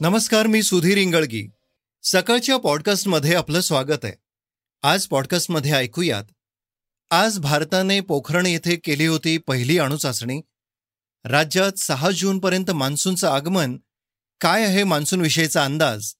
नमस्कार 0.00 0.46
मी 0.46 0.62
सुधीर 0.62 0.98
इंगळगी. 0.98 1.48
सकाळच्या 2.02 2.56
पॉडकास्टमध्ये 2.56 3.34
आपलं 3.34 3.60
स्वागत 3.60 4.04
आहे. 4.04 4.12
आज 4.82 5.06
पॉडकास्टमध्ये 5.06 5.70
ऐकूयात. 5.70 6.24
आज 7.10 7.38
भारताने 7.38 8.00
पोखरण 8.00 8.46
येथे 8.46 8.76
केली 8.76 9.06
होती 9.06 9.38
पहिली 9.38 9.78
अणुचाचणी. 9.78 10.40
राज्यात 11.24 11.78
सहा 11.78 12.10
जूनपर्यंत 12.10 12.70
मान्सूनचं 12.70 13.28
आगमन 13.28 13.76
काय 14.40 14.64
आहे 14.64 14.84
मान्सूनविषयीचा 14.84 15.64
अंदाज? 15.64 16.14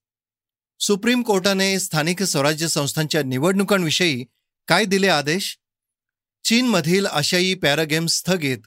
सुप्रीम 0.80 1.22
कोर्टाने 1.22 1.80
स्थानिक 1.80 2.22
स्वराज्य 2.22 2.68
संस्थांच्या 2.68 3.22
निवडणुकांविषयी 3.22 4.24
काय 4.68 4.84
दिले 4.84 5.08
आदेश? 5.08 5.58
चीनमधील 6.44 7.06
आशियाई 7.06 7.54
पॅरागेम्स 7.54 8.12
स्थगित. 8.12 8.58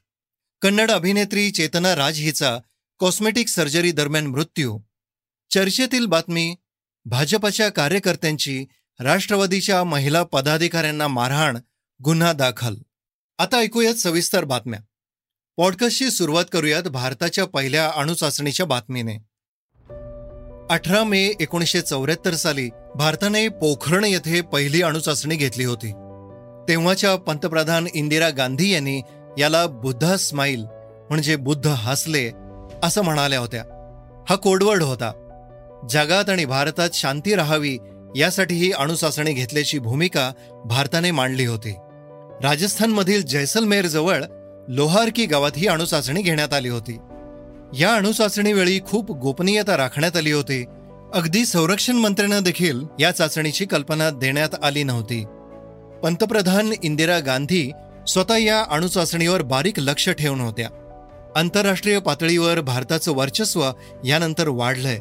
कन्नड 0.62 0.92
अभिनेत्री 0.92 1.52
चेतना 1.52 1.96
राज 1.96 2.20
हिचा 2.20 2.60
कॉस्मेटिक 3.00 3.48
सर्जरी 3.48 3.92
दरम्यान 3.92 4.28
मृत्यू. 4.28 4.80
चर्चेतील 5.54 6.06
बातमी 6.06 6.56
भाजपच्या 7.06 7.70
कार्यकर्त्यांची 7.70 8.66
राष्ट्रवादीच्या 9.00 9.84
महिला 9.84 10.24
पदाधिकाऱ्यांना 10.24 11.08
मारहाण 11.08 11.58
गुन्हा 12.04 12.34
दाखल. 12.34 12.76
आता 13.40 13.58
ऐकूयात 13.58 13.94
सविस्तर 13.94 14.44
बातम्या. 14.44 14.80
पॉडकास्टची 15.58 16.12
सुरुवात 16.12 16.46
करूयात 16.52 16.84
भारताच्या 16.84 17.46
पहिल्या 17.46 17.92
अणुचाचणीच्या 17.96 18.66
बातमीने. 18.66 19.14
अठरा 20.74 21.04
मे 21.04 21.34
एकोणीसशे 21.40 21.82
चौऱ्याहत्तर 21.82 22.34
साली 22.34 22.70
भारताने 22.96 23.48
पोखरण 23.48 24.04
येथे 24.04 24.42
पहिली 24.42 24.82
अणुचाचणी 24.82 25.36
घेतली 25.36 25.64
होती. 25.64 25.88
तेव्हाच्या 26.68 27.16
पंतप्रधान 27.16 27.88
इंदिरा 27.94 28.30
गांधी 28.30 28.74
यांनी 28.74 29.02
याला 29.38 29.68
बुद्धा 29.68 30.18
स्माईल 30.18 30.66
म्हणजे 31.10 31.36
बुद्ध 31.36 31.68
हसले 31.68 32.32
असं 32.84 33.02
म्हणाल्या 33.02 33.40
होत्या. 33.40 33.64
हा 34.30 34.36
कोडवर्ड 34.36 34.84
होता. 34.84 35.21
जगात 35.90 36.30
आणि 36.30 36.46
भारतात 36.46 36.90
शांती 36.94 37.36
राहावी 37.36 37.78
यासाठी 38.16 38.56
ही 38.56 38.72
अणुचाचणी 38.72 39.34
घेतल्याची 39.34 39.80
भूमिका 39.80 40.32
भारताने 40.66 41.12
मांडली 41.12 41.46
होती. 41.46 41.76
राजस्थानमधील 42.44 43.22
जैसलमेर 43.22 43.86
जवळ 43.86 44.24
लोहारकी 44.68 45.26
गावात 45.26 45.52
ही 45.58 45.68
अणुचाचणी 45.68 46.22
घेण्यात 46.22 46.54
आली 46.54 46.70
होती. 46.70 46.98
या 47.80 47.96
अणुचाचणीवेळी 47.96 48.80
खूप 48.86 49.12
गोपनीयता 49.12 49.78
राखण्यात 49.78 50.18
आली 50.18 50.32
होती. 50.32 50.66
अगदी 51.14 51.46
संरक्षण 51.46 51.96
मंत्र्यांना 51.96 52.40
देखील 52.40 52.80
या 53.00 53.12
चाचणीची 53.12 53.66
कल्पना 53.66 54.10
देण्यात 54.10 54.50
आली 54.64 54.84
नव्हती. 54.84 55.26
पंतप्रधान 56.04 56.74
इंदिरा 56.84 57.20
गांधी 57.20 57.72
स्वतः 58.08 58.38
या 58.38 58.64
अणुचाचणीवर 58.70 59.42
बारीक 59.42 59.80
लक्ष 59.80 60.10
ठेवून 60.10 60.42
होत्या. 60.42 60.70
आंतरराष्ट्रीय 61.36 62.00
पातळीवर 62.00 62.62
भारताचं 62.62 63.12
वर्चस्व 63.16 63.72
यानंतर 64.06 64.48
वाढलंय. 64.48 65.00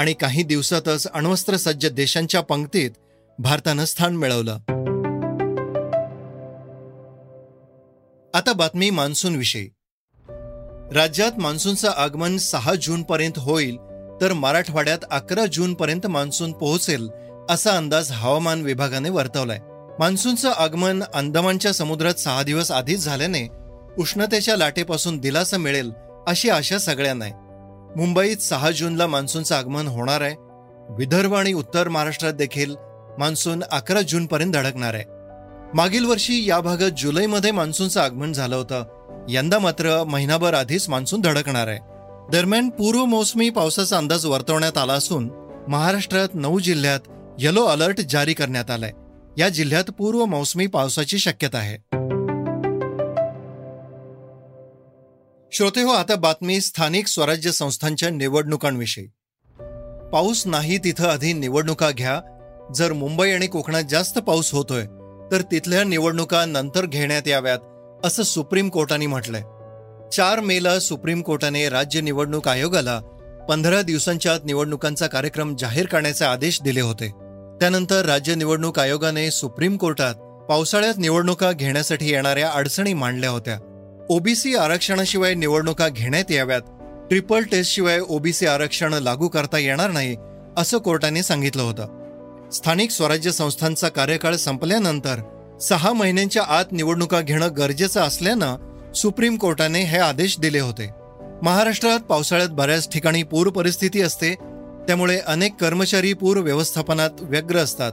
आणि 0.00 0.12
काही 0.12 0.42
दिवसातच 0.42 1.06
अण्वस्त्र 1.06 1.56
सज्ज 1.56 1.86
देशांच्या 1.86 2.40
पंक्तीत 2.40 2.90
भारतानं 3.38 3.84
स्थान 3.84 4.16
मिळवलं. 4.16 4.52
आता 8.34 8.52
बातमी 8.52 8.90
मान्सून 8.90 9.36
विषयी 9.36 9.68
राज्यात 10.92 11.40
मान्सूनचं 11.40 11.90
आगमन 11.96 12.36
सहा 12.36 12.74
जून 12.74 13.02
पर्यंत 13.02 13.38
होईल 13.38 13.76
तर 14.20 14.32
मराठवाड्यात 14.32 14.98
अकरा 15.10 15.46
जून 15.46 15.74
पर्यंत 15.74 16.06
मान्सून 16.06 16.52
पोहोचेल 16.52 17.08
असा 17.50 17.70
अंदाज 17.70 18.12
हवामान 18.12 18.62
विभागाने 18.62 19.10
वर्तवलाय. 19.10 19.58
मान्सूनचं 19.98 20.50
आगमन 20.50 21.02
अंदमानच्या 21.14 21.72
समुद्रात 21.72 22.14
सहा 22.14 22.42
दिवस 22.42 22.70
आधीच 22.70 23.04
झाल्याने 23.04 23.48
उष्णतेच्या 23.98 24.56
लाटेपासून 24.56 25.18
दिलासा 25.18 25.56
मिळेल 25.56 25.92
अशी 26.26 26.50
आशा 26.50 26.78
सगळ्यांना 26.78 27.24
आहे. 27.24 27.39
मुंबईत 27.96 28.36
सहा 28.36 28.70
जूनला 28.70 29.06
मान्सूनचं 29.06 29.54
आगमन 29.54 29.86
होणार 29.86 30.20
आहे. 30.20 30.36
विदर्भ 30.98 31.34
आणि 31.34 31.52
उत्तर 31.52 31.88
महाराष्ट्रात 31.88 32.32
देखील 32.32 32.74
मान्सून 33.18 33.62
अकरा 33.72 34.00
जूनपर्यंत 34.00 34.52
धडकणार 34.52 34.94
आहे. 34.94 35.04
मागील 35.74 36.04
वर्षी 36.04 36.48
या 36.48 36.60
भागात 36.60 36.90
जुलैमध्ये 36.98 37.50
मान्सूनचं 37.50 38.00
आगमन 38.00 38.32
झालं 38.32 38.56
होतं. 38.56 38.84
यंदा 39.28 39.58
मात्र 39.58 40.04
महिनाभर 40.04 40.54
आधीच 40.54 40.88
मान्सून 40.88 41.20
धडकणार 41.20 41.68
आहे. 41.68 41.78
दरम्यान 42.32 42.68
पूर्व 42.68 43.04
मोसमी 43.04 43.50
पावसाचा 43.50 43.96
अंदाज 43.96 44.26
वर्तवण्यात 44.26 44.78
आला 44.78 44.92
असून 44.92 45.30
महाराष्ट्रात 45.68 46.28
नऊ 46.34 46.58
जिल्ह्यात 46.58 47.00
येलो 47.40 47.64
अलर्ट 47.64 48.00
जारी 48.00 48.34
करण्यात 48.34 48.70
आलाय. 48.70 48.90
या 49.38 49.48
जिल्ह्यात 49.48 49.84
पूर्व 49.84 50.24
मोसमी 50.24 50.66
पावसाची 50.66 51.18
शक्यता 51.18 51.58
आहे. 51.58 51.99
श्रोते 55.52 55.82
हो 55.82 55.90
आता 55.90 56.16
बातमी 56.16 56.60
स्थानिक 56.60 57.06
स्वराज्य 57.06 57.52
संस्थांच्या 57.52 58.10
निवडणुकांविषयी. 58.10 59.06
पाऊस 60.12 60.46
नाही 60.46 60.78
तिथं 60.78 61.06
आधी 61.06 61.32
निवडणुका 61.32 61.90
घ्या. 61.90 62.20
जर 62.74 62.92
मुंबई 62.92 63.30
आणि 63.30 63.46
कोकणात 63.46 63.82
जास्त 63.90 64.18
पाऊस 64.18 64.52
होतोय 64.52 64.84
तर 65.32 65.42
तिथल्या 65.52 65.84
निवडणुका 65.84 66.46
नंतर 66.46 66.86
घेण्यात 66.86 67.28
याव्यात 67.28 67.58
असं 68.04 68.22
सुप्रीम 68.22 68.68
कोर्टाने 68.68 69.06
म्हटलंय. 69.06 69.42
चार 70.12 70.40
मेला 70.40 70.78
सुप्रीम 70.78 71.22
कोर्टाने 71.22 71.68
राज्य 71.68 72.00
निवडणूक 72.00 72.48
आयोगाला 72.48 73.00
पंधरा 73.48 73.82
दिवसांच्या 73.82 74.34
आत 74.34 74.40
निवडणुकांचा 74.44 75.06
कार्यक्रम 75.06 75.56
जाहीर 75.56 75.86
करण्याचे 75.86 76.24
आदेश 76.24 76.62
दिले 76.62 76.80
होते. 76.80 77.08
त्यानंतर 77.60 78.06
राज्य 78.06 78.34
निवडणूक 78.34 78.78
आयोगाने 78.78 79.30
सुप्रीम 79.30 79.76
कोर्टात 79.76 80.14
पावसाळ्यात 80.48 80.94
निवडणुका 80.98 81.52
घेण्यासाठी 81.52 82.10
येणाऱ्या 82.10 82.50
अडचणी 82.50 82.92
मांडल्या 82.92 83.30
होत्या. 83.30 83.58
ओबीसी 84.10 84.56
आरक्षणाशिवाय 84.56 85.34
निवडणुका 85.34 85.88
घेण्यात 85.88 86.30
याव्यात. 86.30 86.60
ट्रिपल 87.08 87.42
टेस्टशिवाय 87.42 87.98
ओबीसी 88.08 88.46
आरक्षण 88.46 88.94
लागू 88.94 89.28
करता 89.28 89.58
येणार 89.58 89.90
नाही 89.90 90.16
असं 90.56 90.78
कोर्टाने 90.78 91.22
सांगितलं 91.22 91.62
होतं. 91.62 92.50
स्थानिक 92.50 92.90
स्वराज्य 92.90 93.32
संस्थांचा 93.32 93.88
कार्यकाळ 93.88 94.36
संपल्यानंतर 94.36 95.20
सहा 95.62 95.92
महिन्यांच्या 95.92 96.42
आत 96.42 96.64
निवडणुका 96.72 97.20
घेणं 97.20 97.48
गरजेचं 97.56 98.00
असल्यानं 98.00 98.56
सुप्रीम 98.92 99.36
कोर्टाने 99.36 99.82
हे 99.82 99.98
आदेश 99.98 100.40
दिले 100.40 100.60
होते. 100.60 100.90
महाराष्ट्रात 101.42 102.00
पावसाळ्यात 102.00 102.48
बऱ्याच 102.48 102.92
ठिकाणी 102.92 103.22
पूर 103.22 103.48
परिस्थिती 103.48 104.02
असते 104.02 104.34
त्यामुळे 104.86 105.18
अनेक 105.18 105.54
कर्मचारी 105.60 106.12
पूर 106.12 106.36
व्यवस्थापनात 106.36 107.10
व्यग्र 107.20 107.56
असतात. 107.56 107.92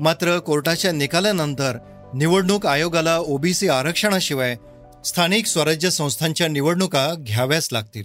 मात्र 0.00 0.38
कोर्टाच्या 0.38 0.92
निकालानंतर 0.92 1.78
निवडणूक 2.14 2.66
आयोगाला 2.66 3.18
ओबीसी 3.18 3.68
आरक्षणाशिवाय 3.68 4.56
स्थानिक 5.04 5.46
स्वराज्य 5.46 5.90
संस्थांच्या 5.90 6.48
निवडणुका 6.48 7.14
घ्याव्याच 7.18 7.68
लागतील. 7.72 8.02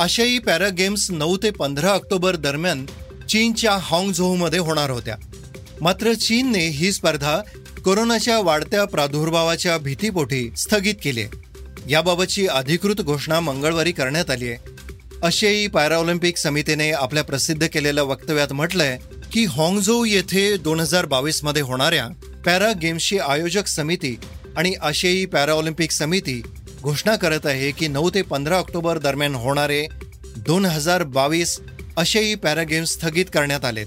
आशियाई 0.00 0.38
पॅरा 0.38 0.68
गेम्स 0.68 1.10
नऊ 1.10 1.36
ते 1.36 1.50
पंधरा 1.50 1.90
ऑक्टोबर 1.90 2.36
दरम्यान 2.36 2.86
चीनच्या 3.28 3.72
हाँगझोमध्ये 3.72 4.58
होणार 4.58 4.90
होत्या. 4.90 5.16
मात्र 5.80 6.12
चीनने 6.12 6.68
ही 6.68 6.92
स्पर्धा 6.92 7.40
कोरोनाच्या 7.84 8.38
वाढत्या 8.38 8.84
प्रादुर्भावाच्या 8.84 9.78
भीतीपोटी 9.78 10.50
स्थगित 10.56 10.94
केली 11.02 11.22
आहे. 11.22 11.30
याबाबतची 11.88 12.46
अधिकृत 12.46 13.00
घोषणा 13.00 13.40
मंगळवारी 13.40 13.92
करण्यात 13.92 14.30
आली 14.30 14.48
आहे. 14.48 14.78
आशियाई 15.22 15.66
पॅराऑलिम्पिक 15.66 16.36
समितीने 16.36 16.90
आपल्या 16.90 17.24
प्रसिद्ध 17.24 17.66
केलेल्या 17.66 18.04
वक्तव्यात 18.04 18.52
म्हटलंय 18.52 18.98
की 19.32 19.44
हॉंगझो 19.44 20.04
येथे 20.04 20.56
दोन 20.56 20.80
हजार 20.80 21.06
बावीसमध्ये 21.06 21.62
होणाऱ्या 21.62 22.06
पॅरा 22.46 22.72
गेम्सची 22.82 23.18
आयोजक 23.18 23.66
समिती 23.66 24.16
आणि 24.56 24.74
आशियाई 24.82 25.24
पॅराऑलिम्पिक 25.24 25.90
समिती 25.90 26.42
घोषणा 26.82 27.16
करत 27.16 27.46
आहे 27.46 27.70
की 27.70 27.88
नऊ 27.88 28.10
ते 28.10 28.22
पंधरा 28.22 28.56
ऑक्टोबर 28.56 28.98
दरम्यान 28.98 29.34
होणारे 29.34 29.86
दोन 30.36 30.64
हजार 30.64 31.02
बावीस 31.02 31.60
आशियाई 31.96 32.34
पॅरा 32.34 32.62
गेम्स 32.62 32.90
स्थगित 32.90 33.24
करण्यात 33.34 33.64
आलेत. 33.64 33.86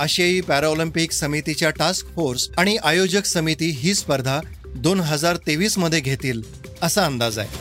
आशियाई 0.00 0.40
पॅराऑलिम्पिक 0.40 1.12
समितीच्या 1.12 1.70
टास्क 1.70 2.06
फोर्स 2.14 2.48
आणि 2.58 2.76
आयोजक 2.76 3.24
समिती 3.24 3.70
ही 3.70 3.94
स्पर्धा 3.94 4.40
दोन 4.74 5.00
हजार 5.00 5.36
तेवीसमध्ये 5.36 6.00
घेतील 6.00 6.42
असा 6.82 7.06
अंदाज 7.06 7.38
आहे. 7.38 7.58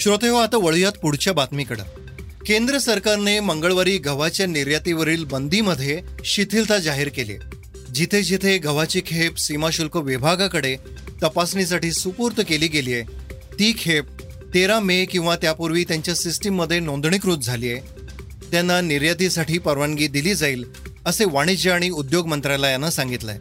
श्रोते 0.00 0.28
हो 0.28 0.36
आता 0.36 0.56
वळूयात 0.56 0.92
पुढच्या 0.92 1.32
बातमीकडं. 1.32 1.82
केंद्र 2.46 2.78
सरकारने 2.78 3.40
मंगळवारी 3.40 3.98
गव्हाच्या 3.98 4.46
निर्यातीवरील 4.46 5.24
बंदीमध्ये 5.24 6.00
शिथिलता 6.24 6.78
जाहीर 6.78 7.08
केली. 7.08 7.32
जिथे 7.94 8.22
जिथे 8.22 8.58
गव्हाची 8.58 9.00
खेप 9.06 9.38
सीमाशुल्क 9.38 9.96
विभागाकडे 9.96 10.76
तपासणीसाठी 11.22 11.92
सुपूर्त 11.92 12.40
केली 12.48 12.66
गेली 12.68 12.92
आहे 12.92 13.02
ती 13.58 13.74
खेप 13.78 14.04
तेरा 14.54 14.80
मे 14.80 15.04
किंवा 15.04 15.36
त्यापूर्वी 15.36 15.84
त्यांच्या 15.84 16.14
सिस्टीममध्ये 16.14 16.80
नोंदणीकृत 16.80 17.38
झाली 17.38 17.72
आहे. 17.72 17.80
त्यांना 18.50 18.80
निर्यातीसाठी 18.80 19.58
परवानगी 19.58 20.06
दिली 20.06 20.34
जाईल 20.34 20.64
असे 21.06 21.24
वाणिज्य 21.24 21.70
आणि 21.70 21.90
उद्योग 21.90 22.26
मंत्रालयानं 22.26 22.90
सांगितलंय. 22.90 23.38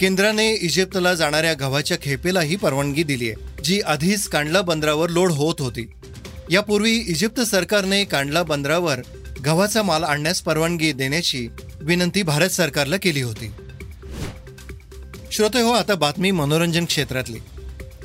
केंद्राने 0.00 0.54
इजिप्तला 0.54 1.14
जाणाऱ्या 1.14 1.54
गव्हाच्या 1.54 1.96
खेपेलाही 2.02 2.56
परवानगी 2.56 3.02
दिली 3.02 3.30
आहे 3.30 3.62
जी 3.64 3.80
आधीच 3.80 4.28
कांडला 4.28 4.60
बंदरावर 4.60 5.08
लोड 5.08 5.32
होत 5.32 5.54
होती. 5.58 5.88
यापूर्वी 6.50 6.92
इजिप्त 6.92 7.40
सरकारने 7.40 8.04
कांडला 8.04 8.42
बंदरावर 8.42 8.98
गव्हाचा 9.46 9.82
माल 9.82 10.04
आणण्यास 10.04 10.42
परवानगी 10.42 10.92
देण्याची 10.92 11.48
विनंती 11.80 12.22
भारत 12.22 12.48
सरकारला 12.48 12.96
केली 12.96 13.22
होती. 13.22 13.50
श्रोते 15.32 15.60
हो 15.60 15.70
आता 15.70 15.94
बातमी 15.94 16.30
मनोरंजन 16.30 16.84
क्षेत्रातली. 16.84 17.38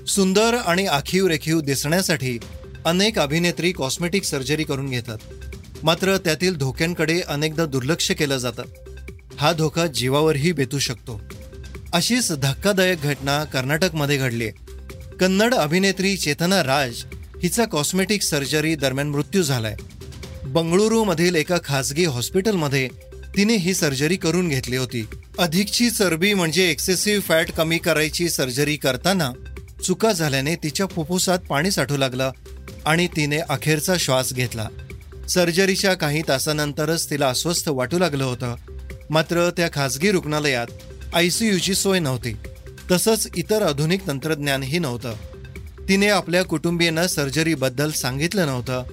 सुंदर 0.08 0.58
आणि 0.66 0.86
आखीव 0.86 1.28
रेखीव 1.28 1.62
दिसण्यासाठी 1.62 2.40
अनेक 2.86 3.20
अभिनेत्री 3.20 3.72
कॉस्मेटिक 3.72 4.24
सर्जरी 4.24 4.64
करून 4.64 4.90
घेतात. 4.90 5.18
मात्र 5.84 6.18
त्यातील 6.18 6.56
धोक्यांकडे 6.56 7.22
अनेकदा 7.22 7.66
दुर्लक्ष 7.66 8.12
केलं 8.12 8.38
जातं. 8.38 8.64
हा 9.38 9.54
धोका 9.54 9.88
जीवावरही 9.88 10.52
बेतू 10.52 10.80
शकतो. 10.80 11.22
अशीच 11.94 12.32
धक्कादायक 12.32 13.02
घटना 13.02 13.44
कर्नाटकमध्ये 13.44 14.18
घडली 14.18 14.50
कन्नड 15.20 15.54
अभिनेत्री 15.54 16.18
चेतना 16.18 16.64
राज 16.64 17.04
हिचा 17.46 17.66
कॉस्मेटिक 17.66 18.22
सर्जरी 18.22 18.76
दरम्यान 18.76 19.10
मृत्यू 19.10 19.44
झालाय. 19.44 19.76
बंगळुरूमधील 20.46 21.36
एका 21.36 21.58
खासगी 21.64 22.06
हॉस्पिटलमध्ये 22.06 22.88
तिने 23.38 23.56
ही 23.56 23.74
सर्जरी 23.74 24.16
करून 24.16 24.50
घेतली 24.50 24.76
होती. 24.76 25.08
अधिकची 25.40 25.90
चरबी 25.90 26.34
म्हणजे 26.34 26.70
एक्सेसिव्ह 26.72 27.22
फॅट 27.22 27.52
कमी 27.52 27.78
करायची 27.78 28.30
सर्जरी 28.30 28.76
करताना 28.76 29.32
चुका 29.84 30.12
झाल्याने 30.12 30.56
तिच्या 30.56 30.86
फुफ्फुसात 30.86 31.40
पाणी 31.40 31.72
साठू 31.72 31.98
लागलं 31.98 32.32
आणि 32.86 33.08
तिने 33.08 33.38
अखेरचा 33.38 33.94
श्वास 34.00 34.34
घेतला. 34.34 34.68
सर्जरीच्या 35.30 35.94
काही 35.94 36.22
तासानंतरच 36.28 37.10
तिला 37.10 37.28
अस्वस्थ 37.28 37.70
वाटू 37.70 38.00
लागलं 38.00 38.24
होतं. 38.24 38.56
मात्र 39.10 39.50
त्या 39.50 39.70
खासगी 39.74 40.12
रुग्णालयात 40.12 40.68
आयसीयूची 41.14 41.76
सोय 41.76 42.00
नव्हती. 42.00 42.36
तसंच 42.92 43.28
इतर 43.36 43.62
आधुनिक 43.62 44.08
तंत्रज्ञानही 44.08 44.80
नव्हतं. 44.80 45.14
तिने 45.90 46.08
आपल्या 46.10 46.44
कुटुंबियांना 46.44 47.08
सर्जरीबद्दल 47.08 47.92
सांगितलं 47.92 48.46
नव्हतं. 48.46 48.84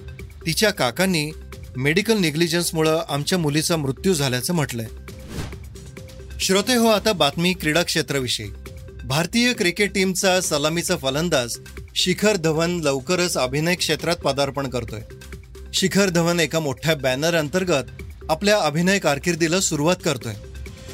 तिच्या 0.45 0.71
काकांनी 0.71 1.31
मेडिकल 1.77 2.17
निग्लिजन्समुळं 2.17 3.01
आमच्या 3.09 3.37
मुलीचा 3.37 3.77
मृत्यू 3.77 4.13
झाल्याचं 4.13 4.53
म्हटलंय. 4.53 4.85
श्रोते 6.39 6.75
हो 6.75 6.87
आता 6.87 7.13
बातमी 7.13 7.53
क्रीडा 7.53 7.83
क्षेत्राविषयी. 7.83 8.47
भारतीय 9.03 9.53
क्रिकेट 9.53 9.93
टीमचा 9.93 10.41
सलामीचा 10.41 10.95
फलंदाज 10.97 11.57
शिखर 11.95 12.35
धवन 12.35 12.79
लवकरच 12.83 13.37
अभिनय 13.37 13.75
क्षेत्रात 13.75 14.15
पदार्पण 14.15 14.69
करतोय. 14.69 15.01
शिखर 15.73 16.09
धवन 16.09 16.39
एका 16.39 16.59
मोठ्या 16.59 16.95
बॅनर 16.95 17.35
अंतर्गत 17.35 17.83
आपल्या 18.29 18.59
अभिनय 18.59 18.99
कारकिर्दीला 18.99 19.59
सुरुवात 19.59 19.95
करतोय. 20.05 20.33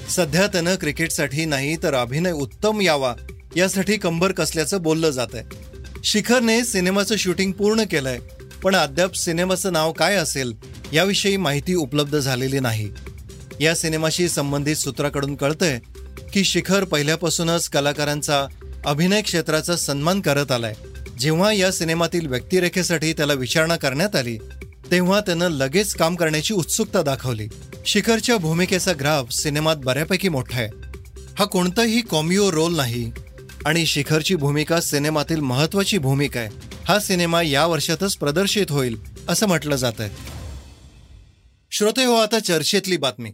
सध्या 0.10 0.48
त्यानं 0.48 0.76
क्रिकेटसाठी 0.76 1.46
नाही 1.46 1.76
तर 1.84 1.94
अभिनय 1.94 2.32
उत्तम 2.32 2.82
यावा 2.82 3.14
यासाठी 3.56 3.98
कंबर 3.98 4.32
कसल्याचं 4.32 4.82
बोललं 4.82 5.10
जात 5.10 5.28
आहे 5.34 5.59
शिखरने 6.04 6.64
सिनेमाचं 6.64 7.16
शूटिंग 7.16 7.52
पूर्ण 7.52 7.84
केलंय 7.84 8.20
पण 8.64 8.76
अद्याप 8.76 9.16
सिनेमाचं 9.16 9.74
नाव 9.74 9.92
काय 9.92 10.16
असेल 10.16 10.54
याविषयी 10.94 11.38
माहिती 11.38 11.76
उपलब्ध 11.76 12.20
झालेली 12.20 12.60
नाही. 12.60 12.90
या 13.60 13.76
सिनेमाशी 13.76 14.30
संबंधित 14.30 14.76
सूत्राकडून 14.76 15.36
कळतंय 15.36 15.80
की 16.34 16.44
शिखर 16.44 16.84
पहिल्यापासूनच 16.84 17.70
कलाकारांचा 17.70 18.48
अभिनय 18.86 19.22
क्षेत्राचा 19.22 19.76
सन्मान 19.76 20.22
करत 20.22 20.52
आलाय. 20.52 20.74
जेव्हा 21.20 21.54
या 21.54 21.72
सिनेमातील 21.72 22.28
व्यक्तिरेखेसाठी 22.28 23.14
त्याला 23.14 23.34
विचारणा 23.34 23.76
करण्यात 23.76 24.16
आली 24.16 24.38
तेव्हा 24.92 25.20
त्यानं 25.20 25.48
लगेच 25.48 25.94
काम 25.94 26.16
करण्याची 26.16 26.54
उत्सुकता 26.54 27.02
दाखवली. 27.02 27.48
शिखरच्या 27.86 28.38
भूमिकेचा 28.38 28.92
ग्राफ 29.00 29.34
सिनेमात 29.34 29.76
बऱ्यापैकी 29.76 30.30
मोठा 30.30 30.58
आहे. 30.58 30.70
हा 31.40 31.46
कोणताही 31.46 32.02
कॉमिओ 32.02 32.52
रोल 32.52 32.76
नाही. 32.76 33.12
आणि 33.66 33.86
शिखरची 33.86 34.36
भूमिका 34.36 34.82
सिनेमातील 34.82 35.40
महत्वाची 35.40 35.98
भूमिका 35.98 36.40
आहे. 36.40 36.50
हा 36.86 37.00
सिनेमा 37.00 37.42
या 37.42 37.66
वर्षातच 37.66 38.16
प्रदर्शित 38.16 38.66
होईल 38.70 38.98
असं 39.30 39.48
म्हटलं 39.48 39.76
जात 39.76 39.94
आहे 40.00 40.10
श्रोते 41.72 42.06
हो 42.06 42.14
आता 42.14 42.40
चर्चेतली 42.40 42.98
बातमी. 42.98 43.30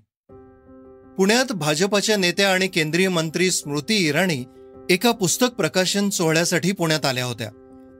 पुण्यात 1.17 1.51
भाजपाच्या 1.51 2.17
नेत्या 2.17 2.51
आणि 2.53 2.67
केंद्रीय 2.67 3.09
मंत्री 3.09 3.51
स्मृती 3.51 4.07
इराणी 4.07 4.43
एका 4.89 5.11
पुस्तक 5.11 5.47
प्रकाशन 5.57 6.09
सोहळ्यासाठी 6.09 6.71
पुण्यात 6.71 7.05
आल्या 7.05 7.25
होत्या. 7.25 7.49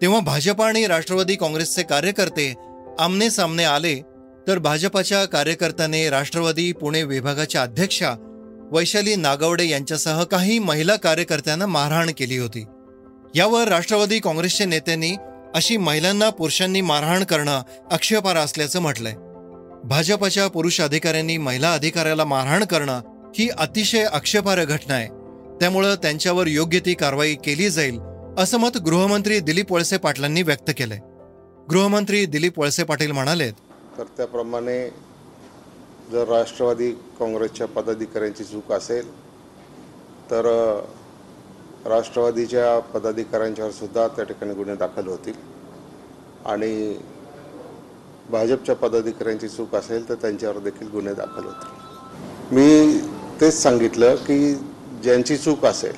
तेव्हा 0.02 0.20
भाजपा 0.20 0.68
आणि 0.68 0.88
राष्ट्रवादी 0.88 1.36
काँग्रेसचे 1.36 1.84
कार्यकर्ते 1.84 2.54
आमने 3.00 3.30
सामने 3.30 3.64
आले 3.64 4.02
तर 4.48 4.58
भाजपाच्या 4.58 5.26
कार्यकर्त्याने 5.26 6.10
राष्ट्रवादी 6.10 6.72
पुणे 6.72 7.04
विभागाच्या 7.04 7.62
अध्यक्षा 7.62 8.14
वैशाली 8.72 9.16
नागवडे 9.16 9.68
यांच्यासह 9.68 10.24
काही 10.24 10.60
महिला 10.60 10.96
कार्यकर्त्यांना 10.96 11.66
मारहाण 11.66 12.12
केली 12.18 12.38
होती. 12.38 12.66
यावर 13.36 13.68
राष्ट्रवादी 13.68 14.20
काँग्रेसच्या 14.20 14.68
नेत्यांनी 14.68 15.12
अशी 15.56 15.78
महिलांना 15.78 16.30
पुरुषांनी 16.30 16.82
मारहाण 16.82 17.24
करणं 17.24 17.62
अक्षेपार 17.92 18.36
असल्याचं 18.36 18.80
म्हटलंय. 18.80 19.14
भाजपाच्या 19.84 20.48
पुरुष 20.48 20.82
अधिकाऱ्यांनी 20.82 21.38
महिला 21.38 21.74
अधिकाऱ्याला 21.74 22.26
मारहाण 22.26 22.64
करणं 22.64 23.02
ही 23.36 23.50
अतिशय 23.50 24.04
आक्षेपार्ह 24.04 24.64
घटना 24.64 24.94
आहे. 24.94 25.08
त्यामुळं 25.60 25.96
त्यांच्यावर 25.96 26.48
योग्य 26.48 26.80
ती 26.80 26.94
कारवाई 26.94 27.36
केली 27.36 27.70
जाईल 27.70 28.00
असं 28.38 28.58
मत 28.58 28.78
गृहमंत्री 28.78 29.40
दिलीप 29.40 29.74
वळसे 29.74 29.98
पाटलांनी 29.98 30.42
व्यक्त 30.42 30.72
केलंय. 30.78 31.00
गृहमंत्री 31.70 32.26
दिलीप 32.26 32.60
वळसे 32.60 32.84
पाटील 32.84 33.12
म्हणाले 33.12 33.52
तर 33.98 34.04
त्याप्रमाणे 34.18 34.90
जर 36.12 36.28
राष्ट्रवादी 36.28 36.92
काँग्रेसच्या 37.20 37.68
पदाधिकाऱ्यांची 37.68 38.44
चूक 38.44 38.72
असेल 38.72 39.10
तर 40.32 40.46
राष्ट्रवादीच्या 41.86 42.80
पदाधिकाऱ्यांच्यावर 42.94 43.72
सुद्धा 43.72 44.08
त्या 44.08 44.24
ठिकाणी 44.26 44.54
गुन्हे 44.54 44.76
दाखल 44.76 45.08
होतील. 45.08 45.34
आणि 46.46 46.98
भाजपच्या 48.32 48.76
पदाधिकाऱ्यांची 48.76 49.48
चूक 49.48 49.76
असेल 49.76 50.08
तर 50.10 50.16
त्यांच्यावर 50.16 50.60
देखील 50.60 50.88
गुन्हे 50.88 51.14
दाखल 51.14 51.46
होतील. 51.46 52.56
मी 52.56 53.00
तेच 53.42 53.62
सांगितलं 53.62 54.16
की 54.16 54.54
ज्यांची 55.04 55.38
चूक 55.38 55.66
असेल 55.66 55.96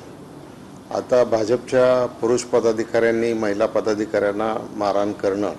आता 0.94 1.22
भाजपच्या 1.24 2.06
पुरुष 2.20 2.42
पदाधिकाऱ्यांनी 2.42 3.32
महिला 3.32 3.66
पदाधिकाऱ्यांना 3.66 4.54
मारहाण 4.76 5.12
करणं 5.12 5.52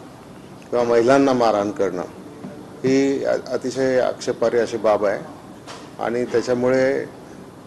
किंवा 0.69 0.83
महिलांना 0.83 1.33
मारहाण 1.33 1.71
करणं 1.71 2.03
ही 2.83 3.25
अतिशय 3.25 3.99
आक्षेपार्ह 3.99 4.61
अशी 4.61 4.77
बाब 4.77 5.05
आहे. 5.05 5.19
आणि 6.03 6.25
त्याच्यामुळे 6.25 7.05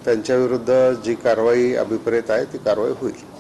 त्यांच्याविरुद्ध 0.05 0.93
जी 1.05 1.15
कारवाई 1.15 1.73
अभिप्रेत 1.73 2.31
आहे 2.31 2.45
ती 2.45 2.59
कारवाई 2.59 2.91
होईल. 2.91 3.33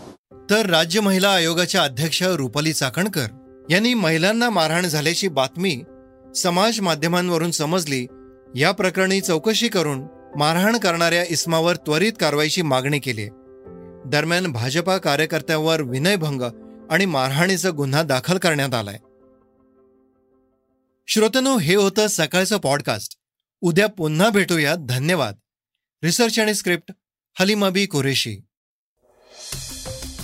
तर 0.50 0.66
राज्य 0.66 1.00
महिला 1.00 1.28
आयोगाच्या 1.28 1.82
अध्यक्ष 1.82 2.22
रुपाली 2.22 2.72
चाकणकर 2.72 3.26
यांनी 3.70 3.94
महिलांना 3.94 4.50
मारहाण 4.50 4.86
झाल्याची 4.86 5.28
बातमी 5.28 5.82
समाज 6.36 6.80
माध्यमांवरून 6.80 7.50
समजली. 7.50 8.06
या 8.54 8.72
प्रकरणी 8.72 9.20
चौकशी 9.20 9.68
करून 9.68 10.02
मारहाण 10.36 10.76
करणाऱ्या 10.78 11.24
इस्मावर 11.30 11.76
त्वरित 11.76 12.12
कारवाईची 12.20 12.62
मागणी 12.62 12.98
केली. 12.98 13.28
दरम्यान 14.06 14.46
भाजपा 14.46 14.96
कार्यकर्त्यावर 14.96 15.82
विनयभंग 15.82 16.42
आणि 16.90 17.04
मारहाणीचा 17.06 17.70
गुन्हा 17.70 18.02
दाखल 18.02 18.38
करण्यात 18.38 18.74
आलाय. 18.74 18.98
श्रोतनो 21.06 21.58
हे 21.58 21.74
होतं 21.74 22.06
सकाळचं 22.06 22.58
पॉडकास्ट 22.58 23.18
उद्या 23.60 23.86
पुन्हा 23.88 24.30
भेटूया 24.30 24.74
धन्यवाद. 24.74 25.34
रिसर्च 26.04 26.38
आणि 26.38 26.54
स्क्रिप्ट 26.54 26.92
हलिमाबी 27.40 27.86
कुरेशी. 27.86 28.38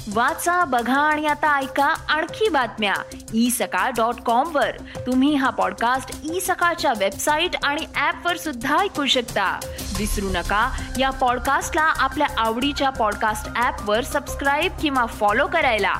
वाचा 0.09 0.65
बघा 0.65 1.01
आणि 1.01 1.27
आता 1.27 1.59
ऐका 1.59 1.85
आणखी 1.85 2.49
बातम्या. 2.49 2.95
ई 3.35 3.51
सकाळ 3.51 3.91
डॉट 3.91 4.15
कॉम 4.15 4.57
वर. 4.57 4.71
तुम्ही 5.07 5.35
हा 5.35 5.51
पॉडकास्ट 5.51 6.35
ई 6.35 6.41
सकाळच्या 6.41 6.93
वेबसाईट 6.99 7.51
आणि 7.63 7.87
ऍप 7.97 8.27
वर 8.27 8.37
सुद्धा 8.37 8.79
ऐकू 8.79 9.07
शकता. 9.07 9.61
विसरू 9.99 10.29
नका 10.29 10.81
या 10.99 11.11
पॉडकास्टला 11.11 11.83
आपल्या 11.83 12.27
आवडीच्या 12.39 12.91
पॉडकास्ट 12.91 13.63
ऍप 13.63 13.91
वर 13.91 14.05
सबस्क्राईब 14.05 14.73
किंवा 14.83 15.07
फॉलो 15.07 15.47
करायला. 15.47 15.95